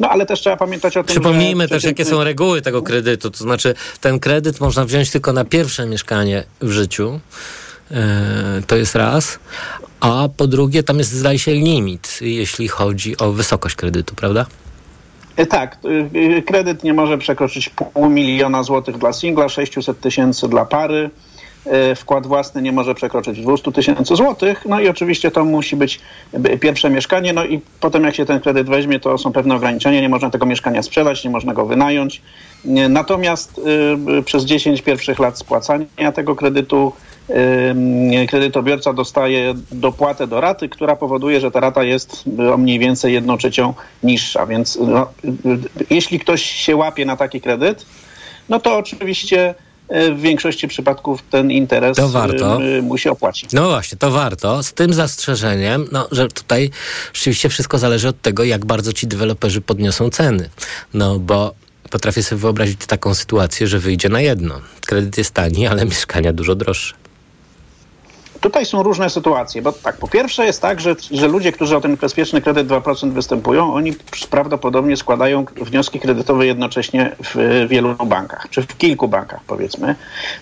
[0.00, 3.30] No ale też trzeba pamiętać o tym, Przypomnijmy też, jakie są reguły tego kredytu.
[3.30, 7.20] To znaczy, ten kredyt można wziąć tylko na pierwsze mieszkanie w życiu.
[7.90, 9.38] E, to jest raz.
[10.00, 14.46] A po drugie, tam jest, zdaje się, limit, jeśli chodzi o wysokość kredytu, prawda?
[15.40, 15.78] E, tak,
[16.36, 21.10] e, kredyt nie może przekroczyć pół miliona złotych dla singla, 600 tysięcy dla pary.
[21.66, 24.66] E, wkład własny nie może przekroczyć 200 tysięcy złotych.
[24.68, 26.00] No i oczywiście to musi być
[26.60, 27.32] pierwsze mieszkanie.
[27.32, 30.00] No i potem jak się ten kredyt weźmie, to są pewne ograniczenia.
[30.00, 32.22] Nie można tego mieszkania sprzedać, nie można go wynająć.
[32.88, 33.60] Natomiast
[34.24, 36.92] przez 10 pierwszych lat spłacania tego kredytu
[38.28, 43.38] kredytobiorca dostaje dopłatę do raty, która powoduje, że ta rata jest o mniej więcej jedną
[43.38, 44.46] trzecią niższa.
[44.46, 47.86] Więc no, y, jeśli ktoś się łapie na taki kredyt,
[48.48, 49.54] no to oczywiście
[49.90, 52.62] w większości przypadków ten interes To warto.
[52.64, 53.46] e, mu się opłaci.
[53.52, 54.62] No właśnie, to warto.
[54.62, 56.70] Z tym zastrzeżeniem, no, że tutaj
[57.12, 60.48] rzeczywiście wszystko zależy od tego, jak bardzo ci deweloperzy podniosą ceny.
[60.94, 61.54] No bo
[61.90, 64.60] potrafię sobie wyobrazić taką sytuację, że wyjdzie na jedno.
[64.86, 66.99] Kredyt jest tani, ale mieszkania dużo droższe.
[68.40, 71.80] Tutaj są różne sytuacje, bo tak, po pierwsze jest tak, że, że ludzie, którzy o
[71.80, 73.92] ten bezpieczny kredyt 2% występują, oni
[74.30, 79.94] prawdopodobnie składają wnioski kredytowe jednocześnie w wielu bankach, czy w kilku bankach powiedzmy.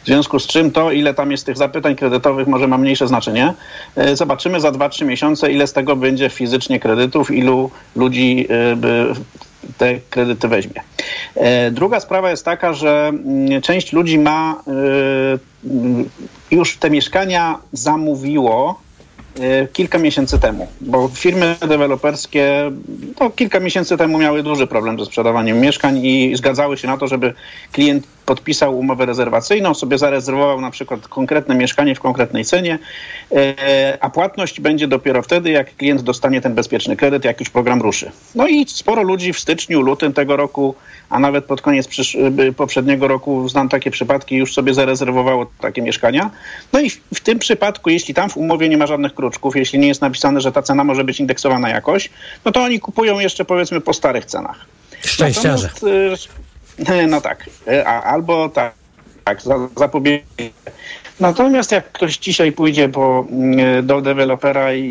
[0.03, 3.55] W związku z czym to, ile tam jest tych zapytań kredytowych może ma mniejsze znaczenie.
[3.97, 8.77] E, Zobaczymy za 2-3 miesiące, ile z tego będzie fizycznie kredytów, ilu ludzi e,
[9.79, 10.83] te kredyty weźmie.
[11.35, 14.73] E, Druga sprawa jest taka, że mm, część ludzi ma e,
[16.51, 18.81] już te mieszkania zamówiło
[19.41, 22.71] e, kilka miesięcy temu, bo firmy deweloperskie
[23.21, 27.09] no, kilka miesięcy temu miały duży problem ze sprzedawaniem mieszkań i zgadzały się na to,
[27.09, 27.35] żeby
[27.73, 32.79] klient podpisał umowę rezerwacyjną, sobie zarezerwował na przykład konkretne mieszkanie w konkretnej cenie,
[33.33, 37.83] e, a płatność będzie dopiero wtedy, jak klient dostanie ten bezpieczny kredyt, jak już program
[37.83, 38.11] ruszy.
[38.35, 40.75] No i sporo ludzi w styczniu, lutym tego roku,
[41.11, 41.89] a nawet pod koniec
[42.57, 46.31] poprzedniego roku znam takie przypadki, już sobie zarezerwowało takie mieszkania.
[46.73, 49.79] No i w, w tym przypadku, jeśli tam w umowie nie ma żadnych kruczków, jeśli
[49.79, 52.11] nie jest napisane, że ta cena może być indeksowana jakoś,
[52.45, 54.67] no to oni kupują jeszcze powiedzmy po starych cenach.
[55.05, 55.71] Szczęściarze.
[55.75, 56.48] Natomiast, y,
[57.09, 57.51] No tak,
[57.87, 58.75] a, albo tak,
[59.25, 60.51] tak za, zapobiegnie.
[61.21, 63.27] Natomiast jak ktoś dzisiaj pójdzie po,
[63.79, 64.83] y, do dewelopera i,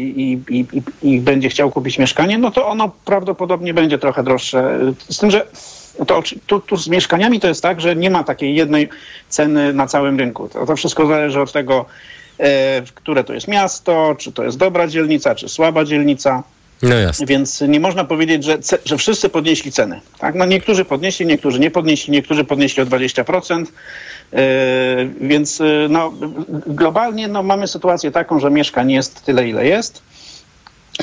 [0.49, 4.79] i, i, i, będzie chciał kupić mieszkanie, no to ono prawdopodobnie będzie trochę droższe.
[5.09, 5.47] Z tym, że
[6.07, 8.89] to, tu, tu z mieszkaniami to jest tak, że nie ma takiej jednej
[9.29, 10.49] ceny na całym rynku.
[10.49, 11.85] To, to wszystko zależy od tego,
[12.39, 16.43] e, które to jest miasto, czy to jest dobra dzielnica, czy słaba dzielnica.
[16.81, 16.89] No.
[17.27, 20.01] Więc nie można powiedzieć, że, że wszyscy podnieśli ceny.
[20.19, 20.35] Tak?
[20.35, 23.65] No niektórzy podnieśli, niektórzy nie podnieśli, niektórzy podnieśli o 20%.
[24.31, 24.39] Yy,
[25.21, 26.13] więc yy, no,
[26.67, 30.01] globalnie no, mamy sytuację taką, że mieszkań jest tyle, ile jest.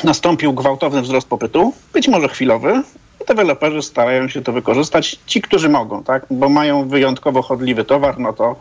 [0.05, 2.83] Nastąpił gwałtowny wzrost popytu, być może chwilowy.
[3.23, 5.19] I deweloperzy starają się to wykorzystać.
[5.27, 6.27] Ci, którzy mogą, tak?
[6.31, 8.57] bo mają wyjątkowo chodliwy towar, no to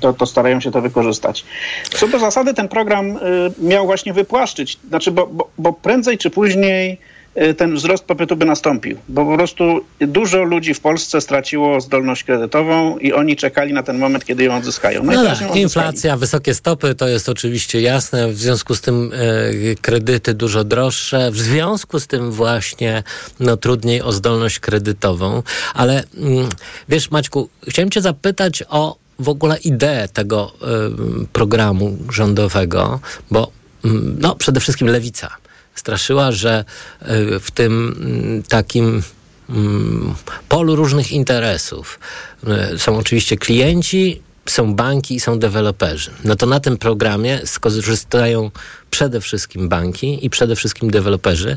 [0.00, 1.44] to, to starają się to wykorzystać.
[1.90, 3.20] Co do zasady ten program y,
[3.58, 6.98] miał właśnie wypłaszczyć, znaczy, bo, bo, bo prędzej czy później
[7.42, 12.24] y, ten wzrost popytu by nastąpił, bo po prostu dużo ludzi w Polsce straciło zdolność
[12.24, 15.02] kredytową i oni czekali na ten moment, kiedy ją odzyskają.
[15.02, 15.60] No, No tak, odzyskali.
[15.60, 18.28] inflacja, wysokie stopy, to jest oczywiście jasne.
[18.28, 21.30] W związku z tym e, kredyty dużo droższe.
[21.30, 23.02] W związku z tym właśnie
[23.40, 25.42] no, trudniej o zdolność kredytową.
[25.74, 26.48] Ale mm,
[26.88, 33.00] wiesz, Maćku, chciałem cię zapytać o w ogóle ideę tego em, programu rządowego,
[33.30, 33.50] bo
[33.84, 35.36] mm, no, przede wszystkim lewica
[35.74, 36.64] straszyła, że
[37.00, 39.02] e, w tym mm, takim
[39.50, 40.14] mm,
[40.48, 41.98] polu różnych interesów
[42.46, 46.10] e, są oczywiście klienci, są banki i są deweloperzy.
[46.24, 48.50] No to na tym programie skorzystają
[48.90, 51.56] przede wszystkim banki i przede wszystkim deweloperzy.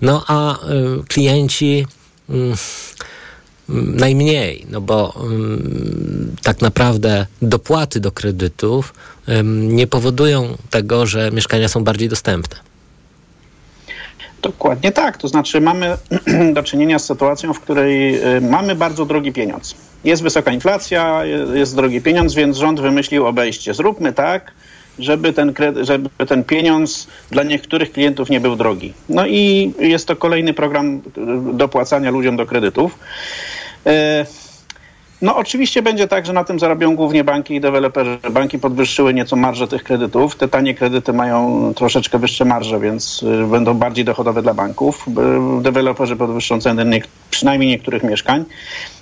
[0.00, 0.58] No a y,
[1.08, 1.86] klienci
[2.30, 2.34] y,
[3.68, 8.94] najmniej, no bo ym, tak naprawdę dopłaty do kredytów
[9.28, 12.56] ym, nie powodują tego, że mieszkania są bardziej dostępne.
[14.42, 15.16] Dokładnie tak.
[15.16, 15.96] To znaczy mamy
[16.54, 19.74] do czynienia z sytuacją, w której y, mamy bardzo drogi pieniądz.
[20.04, 23.74] Jest wysoka inflacja, jest drogi pieniądz, więc rząd wymyślił obejście.
[23.74, 24.52] Zróbmy tak,
[24.98, 28.92] żeby ten, żeby ten pieniądz dla niektórych klientów nie był drogi.
[29.08, 31.00] No i jest to kolejny program y,
[31.54, 32.98] dopłacania ludziom do kredytów.
[33.86, 34.47] Y,
[35.22, 38.18] No oczywiście będzie tak, że na tym zarobią głównie banki i deweloperzy.
[38.30, 40.36] Banki podwyższyły nieco marże tych kredytów.
[40.36, 45.06] Te tanie kredyty mają troszeczkę wyższe marże, więc y, będą bardziej dochodowe dla banków.
[45.08, 48.44] Y, Deweloperzy podwyższą ceny nie, przynajmniej niektórych mieszkań.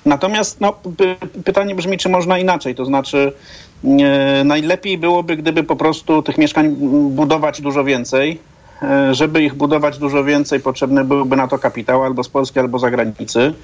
[0.06, 2.74] Natomiast no, py, pytanie brzmi, czy można inaczej.
[2.74, 3.32] To znaczy
[3.84, 6.76] e, najlepiej byłoby, gdyby po prostu tych mieszkań
[7.10, 8.38] budować dużo więcej.
[9.12, 12.80] Żeby ich budować dużo więcej, potrzebny byłby na to kapitał albo z Polski, albo z
[12.80, 13.54] zagranicy.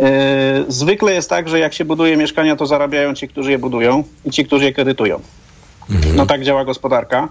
[0.00, 4.04] E, Zwykle jest tak, że jak się buduje mieszkania, to zarabiają ci, którzy je budują
[4.24, 5.20] i ci, którzy je kredytują.
[6.16, 7.28] No tak działa gospodarka.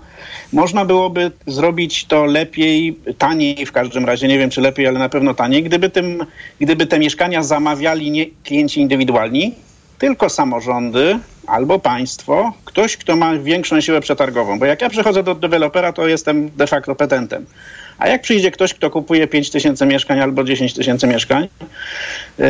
[0.53, 5.09] Można byłoby zrobić to lepiej, taniej w każdym razie, nie wiem czy lepiej, ale na
[5.09, 6.25] pewno taniej, gdyby, tym,
[6.59, 9.55] gdyby te mieszkania zamawiali nie klienci indywidualni,
[9.97, 14.59] tylko samorządy albo państwo, ktoś, kto ma większą siłę przetargową.
[14.59, 17.45] Bo jak ja przychodzę do dewelopera, to jestem de facto petentem.
[17.97, 21.47] A jak przyjdzie ktoś, kto kupuje 5 tysięcy mieszkań albo 10 tysięcy mieszkań,
[22.37, 22.45] yy,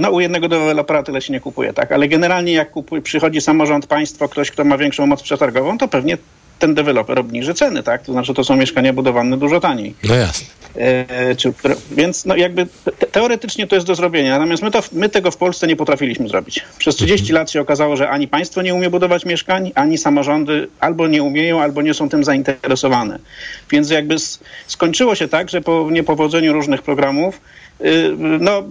[0.00, 1.92] no u jednego dewelopera tyle się nie kupuje, tak?
[1.92, 6.18] Ale generalnie jak kupuje, przychodzi samorząd, państwo, ktoś, kto ma większą moc przetargową, to pewnie
[6.58, 8.02] ten deweloper obniży ceny, tak?
[8.02, 9.94] To znaczy to są mieszkania budowane dużo taniej.
[10.04, 10.46] No jasne.
[10.76, 11.52] E, czy,
[11.90, 12.66] więc no jakby
[12.98, 16.28] te, teoretycznie to jest do zrobienia, natomiast my, to, my tego w Polsce nie potrafiliśmy
[16.28, 16.64] zrobić.
[16.78, 21.08] Przez 30 lat się okazało, że ani państwo nie umie budować mieszkań, ani samorządy albo
[21.08, 23.18] nie umieją, albo nie są tym zainteresowane.
[23.70, 24.16] Więc jakby
[24.66, 27.40] skończyło się tak, że po niepowodzeniu różnych programów
[28.18, 28.62] no,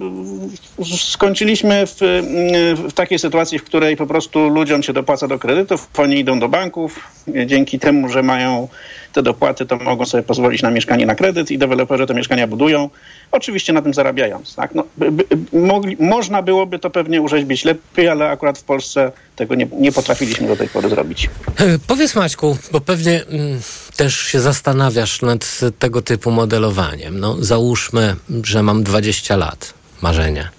[0.97, 5.87] skończyliśmy w, y, w takiej sytuacji, w której po prostu ludziom się dopłaca do kredytów,
[5.97, 6.99] oni idą do banków,
[7.45, 8.67] dzięki temu, że mają
[9.15, 12.89] te dopłaty, to mogą sobie pozwolić na mieszkanie na kredyt i deweloperzy te mieszkania budują,
[13.32, 14.56] oczywiście na tym zarabiając.
[14.56, 14.75] Tak?
[14.75, 15.23] No, by, by,
[15.54, 20.47] mogli, można byłoby to pewnie urzeźbić lepiej, ale akurat w Polsce tego nie, nie potrafiliśmy
[20.47, 21.30] do tej pory zrobić.
[21.58, 23.60] E, Powiedz Maćku, bo pewnie mm,
[23.95, 27.19] też się zastanawiasz nad tego typu modelowaniem.
[27.19, 30.49] No, załóżmy, że mam 20 lat, marzenie.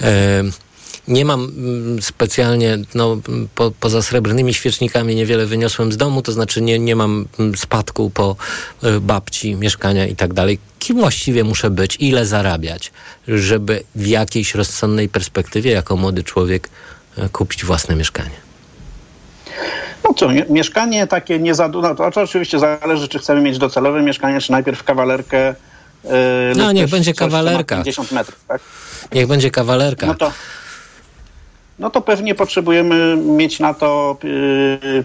[0.00, 0.42] E,
[1.08, 3.16] nie mam mm, specjalnie, no,
[3.54, 8.10] po, poza srebrnymi świecznikami niewiele wyniosłem z domu, to znaczy nie, nie mam mm, spadku
[8.10, 8.36] po
[8.82, 10.58] e, babci, mieszkania i tak dalej.
[10.78, 11.96] Kim właściwie muszę być?
[12.00, 12.92] Ile zarabiać,
[13.28, 16.68] żeby w jakiejś rozsądnej perspektywie, jako młody człowiek,
[17.18, 18.44] e, kupić własne mieszkanie?
[20.04, 24.02] No co, mie- mieszkanie takie nie za no to, oczywiście zależy, czy chcemy mieć docelowe
[24.02, 25.54] mieszkanie, czy najpierw kawalerkę.
[26.04, 26.10] Yy,
[26.56, 27.76] No, niech będzie kawalerka.
[27.76, 28.60] 50 metrów, tak?
[29.12, 30.06] Niech będzie kawalerka.
[30.06, 30.32] No to,
[31.78, 35.04] no to pewnie potrzebujemy mieć na to yy,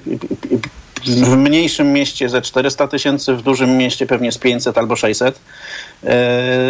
[1.06, 5.40] w mniejszym mieście ze 400 tysięcy, w dużym mieście pewnie z 500 albo 600.
[6.04, 6.10] Yy,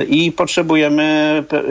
[0.10, 1.64] I potrzebujemy pe-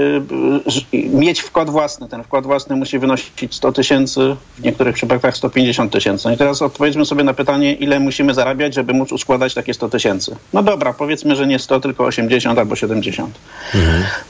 [0.92, 2.08] yy, mieć wkład własny.
[2.08, 6.28] Ten wkład własny musi wynosić 100 tysięcy, w niektórych przypadkach 150 tysięcy.
[6.28, 9.88] No i teraz odpowiedzmy sobie na pytanie, ile musimy zarabiać, żeby móc uskładać takie 100
[9.88, 10.36] tysięcy.
[10.52, 13.38] No dobra, powiedzmy, że nie 100, tylko 80 albo 70.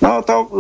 [0.03, 0.51] No to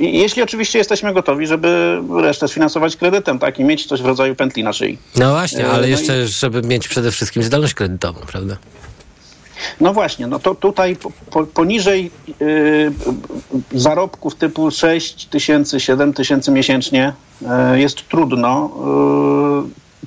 [0.00, 4.64] jeśli oczywiście jesteśmy gotowi, żeby resztę sfinansować kredytem, tak, i mieć coś w rodzaju pętli
[4.64, 4.98] na szyi.
[5.16, 8.56] No właśnie, ale no i- jeszcze, żeby mieć przede wszystkim zdolność kredytową, prawda?
[9.80, 12.10] No właśnie, no to tutaj po, po, poniżej
[12.42, 12.92] y,
[13.72, 17.12] zarobków typu 6 tysięcy, 7 tysięcy miesięcznie
[17.74, 18.70] y, jest trudno.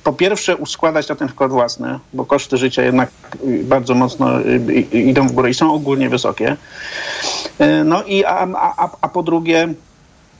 [0.00, 3.10] po pierwsze uskładać na ten wkład własny, bo koszty życia jednak
[3.46, 4.30] y, bardzo mocno
[4.92, 6.56] idą w górę i są ogólnie wysokie.
[7.84, 9.74] No i a, a, a- a po drugie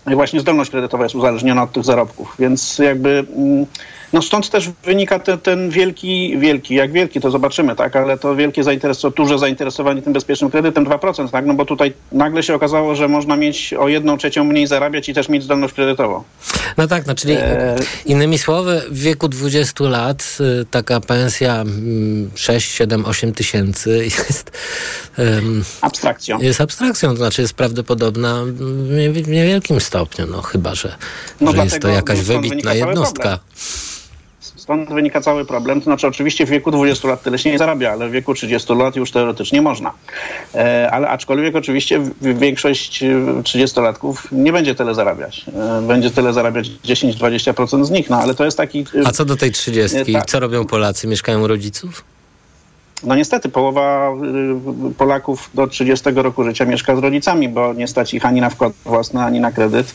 [0.07, 3.66] właśnie zdolność kredytowa jest uzależniona od tych zarobków, więc jakby mm,
[4.14, 8.37] no stąd też wynika ten, ten wielki, wielki, jak wielki to zobaczymy, tak, ale to
[8.37, 12.94] wielkie zainteresowanie, duże zainteresowanie tym bezpiecznym kredytem 2%, tak, no bo tutaj nagle się okazało,
[12.94, 16.22] że można mieć o jedną trzecią mniej zarabiać i też mieć zdolność kredytową.
[16.77, 22.31] No tak, no czyli E, innymi słowy, w wieku 20 lat y, taka pensja mm,
[22.35, 24.50] 6, 7, 8 tysięcy jest
[25.18, 26.40] em, abstrakcją.
[26.40, 30.96] Jest abstrakcją, to znaczy jest prawdopodobna w nie- w niewielkim stopniu, no chyba, że,
[31.40, 33.22] No że jest to jakaś wybitna jednostka.
[33.22, 33.38] problem.
[34.64, 35.81] Stąd wynika cały problem.
[35.81, 38.74] To znaczy, oczywiście w wieku 20 lat tyle się nie zarabia, ale w wieku 30
[38.74, 39.92] lat już teoretycznie można.
[40.55, 43.07] E, ale aczkolwiek oczywiście większość e,
[43.42, 45.44] 30-latków nie będzie tyle zarabiać.
[45.79, 48.79] E, będzie tyle zarabiać 10-20% z nich, no ale to jest taki...
[48.81, 50.27] e, A co do tej 30, e, tak.
[50.27, 51.07] co robią Polacy?
[51.07, 52.05] Mieszkają u rodziców?
[53.02, 54.12] No niestety połowa
[54.90, 58.50] y, Polaków do 30 roku życia mieszka z rodzicami, bo nie stać ich ani na
[58.50, 59.94] wkład własny, ani na kredyt,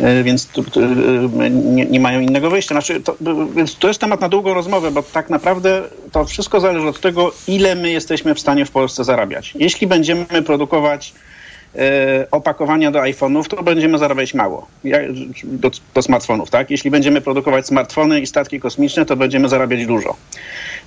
[0.00, 2.74] y, więc y, nie, nie mają innego wyjścia.
[2.74, 3.16] Znaczy, to,
[3.54, 7.32] więc to jest temat na długą rozmowę, bo tak naprawdę to wszystko zależy od tego,
[7.48, 9.54] ile my jesteśmy w stanie w Polsce zarabiać.
[9.54, 11.14] Jeśli będziemy produkować
[12.30, 14.66] opakowania do iPhone'ów, to będziemy zarabiać mało.
[15.44, 16.70] Do, do smartfonów, tak?
[16.70, 20.16] Jeśli będziemy produkować smartfony i statki kosmiczne, to będziemy zarabiać dużo.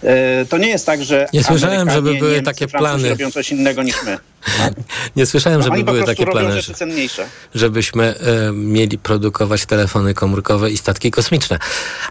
[0.04, 3.10] E, To nie jest tak, że Nie słyszałem, żeby były Niemcy, takie Francuzi plany.
[3.10, 4.18] robią coś innego niż my.
[5.16, 7.26] Nie słyszałem, żeby Oni po były takie plany, cenniejsze.
[7.56, 11.60] żebyśmy e, mieli produkować telefony komórkowe i statki kosmiczne.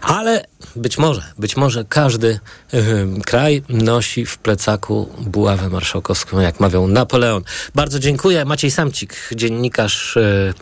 [0.01, 2.39] Ale być może, być może każdy
[2.73, 2.79] e,
[3.25, 7.43] kraj nosi w plecaku buławę marszałkowską, jak mawiał Napoleon.
[7.75, 8.45] Bardzo dziękuję.
[8.45, 10.53] Maciej Samcik, dziennikarz e,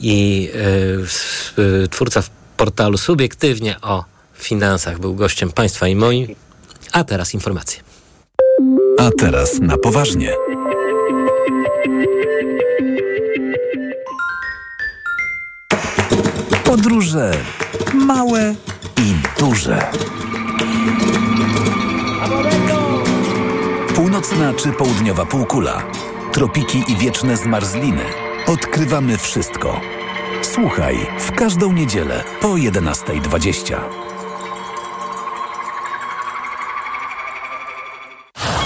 [0.00, 0.50] i
[1.84, 2.22] e, twórca
[2.56, 6.34] portalu Subiektywnie o finansach, był gościem państwa i moim.
[6.92, 7.82] A teraz informacje.
[8.98, 10.32] A teraz na poważnie.
[16.64, 17.32] Podróże
[17.94, 18.54] małe
[19.38, 19.90] duże.
[23.94, 25.82] Północna czy południowa półkula,
[26.32, 28.04] tropiki i wieczne zmarzliny.
[28.46, 29.80] Odkrywamy wszystko.
[30.42, 33.76] Słuchaj w każdą niedzielę po 11.20.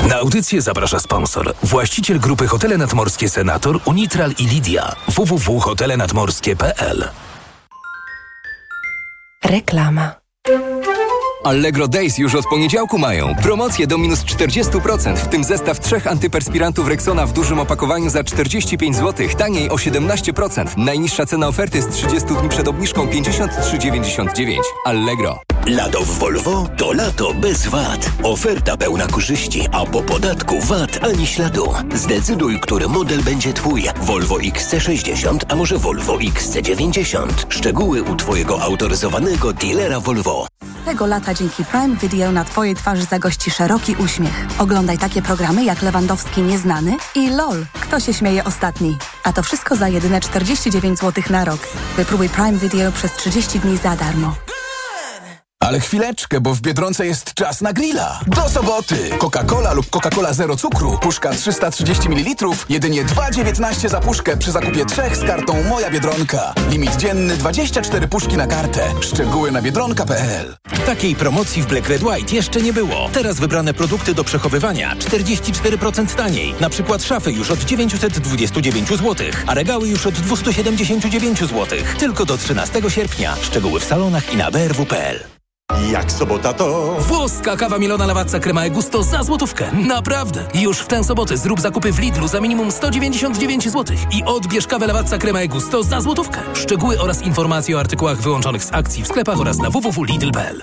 [0.08, 1.54] Na audycję zaprasza sponsor.
[1.62, 4.92] Właściciel grupy Hotele Nadmorskie Senator, Unitral i Lidia.
[5.08, 7.08] www.hotelenadmorskie.pl
[9.44, 10.21] Reklama.
[11.44, 13.34] Allegro Days już od poniedziałku mają.
[13.34, 18.96] Promocje do minus 40%, w tym zestaw trzech antyperspirantów Rexona w dużym opakowaniu za 45
[18.96, 20.76] zł, taniej o 17%.
[20.76, 24.56] Najniższa cena oferty z 30 dni przed obniżką 53,99.
[24.84, 25.38] Allegro.
[25.66, 28.10] Lato w Volvo to lato bez VAT.
[28.22, 31.72] Oferta pełna korzyści, a po podatku VAT ani śladu.
[31.94, 33.84] Zdecyduj, który model będzie Twój.
[34.00, 37.26] Volvo XC60, a może Volvo XC90.
[37.48, 40.46] Szczegóły u Twojego autoryzowanego dealera Volvo.
[40.84, 44.46] Tego lata dzięki Prime Video na Twojej twarzy zagości szeroki uśmiech.
[44.58, 47.66] Oglądaj takie programy jak Lewandowski Nieznany i LOL.
[47.80, 48.96] Kto się śmieje ostatni?
[49.24, 51.60] A to wszystko za jedyne 49 zł na rok.
[51.96, 54.34] Wypróbuj Prime Video przez 30 dni za darmo.
[55.62, 58.20] Ale chwileczkę, bo w Biedronce jest czas na grilla.
[58.26, 59.10] Do soboty!
[59.18, 60.98] Coca-Cola lub Coca-Cola zero cukru.
[61.02, 62.46] Puszka 330 ml.
[62.68, 66.54] Jedynie 2,19 za puszkę przy zakupie trzech z kartą Moja Biedronka.
[66.70, 68.94] Limit dzienny 24 puszki na kartę.
[69.00, 70.56] Szczegóły na biedronka.pl
[70.86, 73.08] Takiej promocji w Black Red White jeszcze nie było.
[73.12, 76.54] Teraz wybrane produkty do przechowywania 44% taniej.
[76.60, 81.66] Na przykład szafy już od 929 zł, a regały już od 279 zł.
[81.98, 83.36] Tylko do 13 sierpnia.
[83.42, 85.31] Szczegóły w salonach i na brw.pl.
[85.90, 86.96] Jak sobota to...
[86.98, 89.72] Włoska kawa Milona Lawazza Crema e Gusto za złotówkę.
[89.72, 90.44] Naprawdę.
[90.54, 94.86] Już w tę sobotę zrób zakupy w Lidlu za minimum 199 zł i odbierz kawę
[94.86, 96.40] Lawazza Crema e Gusto za złotówkę.
[96.54, 100.62] Szczegóły oraz informacje o artykułach wyłączonych z akcji w sklepach oraz na www.lidl.pl.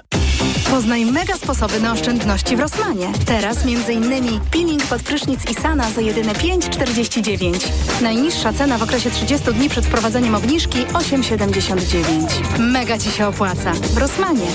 [0.70, 3.12] Poznaj mega sposoby na oszczędności w Rosmanie.
[3.26, 4.40] Teraz m.in.
[4.52, 7.68] peeling pod prysznic Isana za jedyne 5,49.
[8.02, 12.60] Najniższa cena w okresie 30 dni przed wprowadzeniem obniżki 8,79.
[12.60, 13.72] Mega Ci się opłaca.
[13.74, 14.48] W Rosmanie.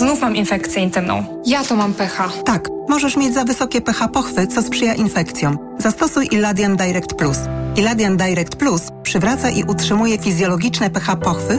[0.00, 1.42] Znów mam infekcję intymną.
[1.46, 2.28] Ja to mam pH.
[2.44, 5.58] Tak, możesz mieć za wysokie pH pochwy, co sprzyja infekcjom.
[5.78, 7.38] Zastosuj Iladian Direct Plus.
[7.76, 11.58] Iladian Direct Plus przywraca i utrzymuje fizjologiczne pH pochwy